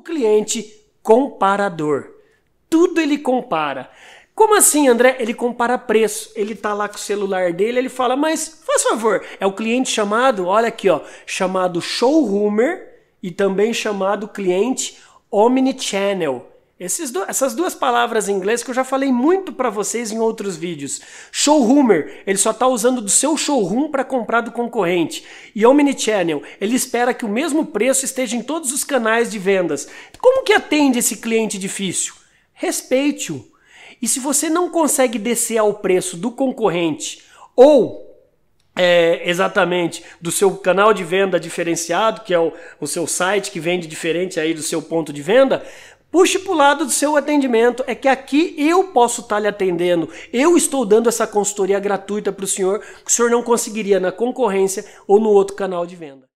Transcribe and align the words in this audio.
O 0.00 0.02
cliente 0.02 0.82
comparador. 1.02 2.08
Tudo 2.70 3.02
ele 3.02 3.18
compara. 3.18 3.90
Como 4.34 4.56
assim, 4.56 4.88
André? 4.88 5.16
Ele 5.20 5.34
compara 5.34 5.76
preço. 5.76 6.32
Ele 6.34 6.54
tá 6.54 6.72
lá 6.72 6.88
com 6.88 6.94
o 6.94 6.98
celular 6.98 7.52
dele, 7.52 7.80
ele 7.80 7.90
fala: 7.90 8.16
"Mas, 8.16 8.62
faz 8.64 8.82
favor, 8.84 9.22
é 9.38 9.46
o 9.46 9.52
cliente 9.52 9.90
chamado, 9.90 10.46
olha 10.46 10.68
aqui, 10.68 10.88
ó, 10.88 11.02
chamado 11.26 11.82
showroomer 11.82 12.98
e 13.22 13.30
também 13.30 13.74
chamado 13.74 14.26
cliente 14.26 14.96
omnichannel. 15.30 16.50
Do, 17.12 17.24
essas 17.28 17.54
duas 17.54 17.74
palavras 17.74 18.26
em 18.26 18.32
inglês 18.34 18.62
que 18.62 18.70
eu 18.70 18.74
já 18.74 18.84
falei 18.84 19.12
muito 19.12 19.52
para 19.52 19.68
vocês 19.68 20.10
em 20.10 20.18
outros 20.18 20.56
vídeos. 20.56 21.02
Showroomer, 21.30 22.22
ele 22.26 22.38
só 22.38 22.52
está 22.52 22.66
usando 22.66 23.02
do 23.02 23.10
seu 23.10 23.36
showroom 23.36 23.90
para 23.90 24.02
comprar 24.02 24.40
do 24.40 24.50
concorrente. 24.50 25.22
E 25.54 25.66
Omnichannel, 25.66 26.42
ele 26.58 26.74
espera 26.74 27.12
que 27.12 27.26
o 27.26 27.28
mesmo 27.28 27.66
preço 27.66 28.06
esteja 28.06 28.34
em 28.34 28.42
todos 28.42 28.72
os 28.72 28.82
canais 28.82 29.30
de 29.30 29.38
vendas. 29.38 29.88
Como 30.18 30.42
que 30.42 30.54
atende 30.54 30.98
esse 30.98 31.18
cliente 31.18 31.58
difícil? 31.58 32.14
Respeite-o. 32.54 33.46
E 34.00 34.08
se 34.08 34.18
você 34.18 34.48
não 34.48 34.70
consegue 34.70 35.18
descer 35.18 35.58
ao 35.58 35.74
preço 35.74 36.16
do 36.16 36.30
concorrente 36.30 37.22
ou 37.54 38.10
é, 38.74 39.28
exatamente 39.28 40.02
do 40.18 40.30
seu 40.30 40.56
canal 40.56 40.94
de 40.94 41.04
venda 41.04 41.38
diferenciado, 41.38 42.22
que 42.22 42.32
é 42.32 42.38
o, 42.38 42.54
o 42.80 42.86
seu 42.86 43.06
site 43.06 43.50
que 43.50 43.60
vende 43.60 43.86
diferente 43.86 44.40
aí 44.40 44.54
do 44.54 44.62
seu 44.62 44.80
ponto 44.80 45.12
de 45.12 45.20
venda, 45.20 45.62
Puxe 46.10 46.38
para 46.40 46.52
o 46.52 46.56
lado 46.56 46.84
do 46.84 46.90
seu 46.90 47.16
atendimento. 47.16 47.84
É 47.86 47.94
que 47.94 48.08
aqui 48.08 48.54
eu 48.58 48.84
posso 48.88 49.20
estar 49.20 49.36
tá 49.36 49.40
lhe 49.40 49.48
atendendo. 49.48 50.08
Eu 50.32 50.56
estou 50.56 50.84
dando 50.84 51.08
essa 51.08 51.26
consultoria 51.26 51.78
gratuita 51.78 52.32
para 52.32 52.44
o 52.44 52.48
senhor, 52.48 52.80
que 52.80 53.10
o 53.10 53.14
senhor 53.14 53.30
não 53.30 53.42
conseguiria 53.42 54.00
na 54.00 54.10
concorrência 54.10 54.84
ou 55.06 55.20
no 55.20 55.30
outro 55.30 55.54
canal 55.54 55.86
de 55.86 55.94
venda. 55.94 56.28